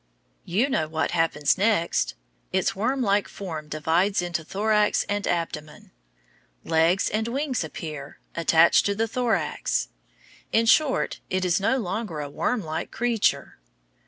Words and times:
You 0.45 0.67
know 0.67 0.87
what 0.87 1.11
happens 1.11 1.59
next. 1.59 2.15
Its 2.51 2.71
wormlike 2.75 3.27
form 3.27 3.67
divides 3.67 4.19
into 4.23 4.43
thorax 4.43 5.03
and 5.07 5.27
abdomen. 5.27 5.91
Legs 6.63 7.07
and 7.07 7.27
wings 7.27 7.63
appear, 7.63 8.19
attached 8.35 8.87
to 8.87 8.95
the 8.95 9.07
thorax. 9.07 9.89
In 10.51 10.65
short, 10.65 11.19
it 11.29 11.45
is 11.45 11.59
no 11.59 11.77
longer 11.77 12.19
a 12.19 12.31
wormlike 12.31 12.89
creature. 12.89 13.59